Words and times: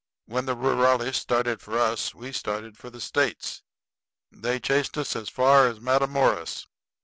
When 0.25 0.47
the 0.47 0.55
rurales 0.55 1.13
started 1.15 1.61
for 1.61 1.77
us 1.77 2.15
we 2.15 2.31
started 2.31 2.75
for 2.75 2.89
the 2.89 2.99
States. 2.99 3.61
They 4.31 4.59
chased 4.59 4.97
us 4.97 5.15
as 5.15 5.29
far 5.29 5.67
as 5.67 5.77
Matamoras. 5.79 6.65